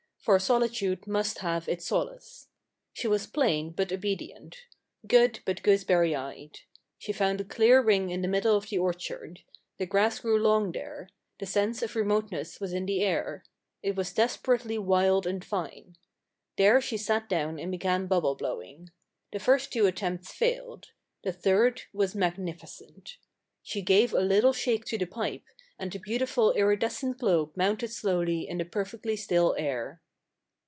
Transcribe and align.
For 0.21 0.37
solitude 0.37 1.07
must 1.07 1.39
have 1.39 1.67
its 1.67 1.87
solace. 1.87 2.47
She 2.93 3.07
was 3.07 3.25
plain, 3.25 3.71
but 3.71 3.91
obed 3.91 4.21
ient; 4.21 4.53
good, 5.07 5.39
but 5.45 5.63
gooseberry 5.63 6.15
eyed. 6.15 6.59
She 6.99 7.11
found 7.11 7.41
a 7.41 7.43
clear 7.43 7.81
ring 7.81 8.11
in 8.11 8.21
the 8.21 8.27
middle 8.27 8.55
of 8.55 8.69
the 8.69 8.77
orchard; 8.77 9.41
the 9.79 9.87
grass 9.87 10.19
grew 10.19 10.37
long 10.37 10.73
there; 10.73 11.09
the 11.39 11.47
sense 11.47 11.81
of 11.81 11.95
remoteness 11.95 12.59
was 12.59 12.71
in 12.71 12.85
the 12.85 13.01
air. 13.01 13.43
It 13.81 13.95
was 13.95 14.13
desperately 14.13 14.77
wild 14.77 15.25
and 15.25 15.43
fine. 15.43 15.97
There 16.55 16.79
she 16.81 16.97
sat 16.97 17.27
down 17.27 17.57
and 17.57 17.71
began 17.71 18.05
bubble 18.05 18.35
blowing. 18.35 18.91
The 19.33 19.39
first 19.39 19.73
two 19.73 19.87
attempts 19.87 20.31
failed. 20.31 20.89
The 21.23 21.33
third 21.33 21.81
was 21.93 22.13
magnificent. 22.13 23.17
She 23.63 23.81
gave 23.81 24.13
a 24.13 24.19
little 24.21 24.53
shake 24.53 24.85
to 24.85 24.99
the 24.99 25.07
pipe, 25.07 25.45
and 25.79 25.91
the 25.91 25.97
beautiful 25.97 26.51
iridescent 26.51 27.17
globe 27.17 27.57
mounted 27.57 27.87
slowly 27.89 28.47
in 28.47 28.59
the 28.59 28.65
perfectly 28.65 29.15
still 29.17 29.55
air. 29.57 29.99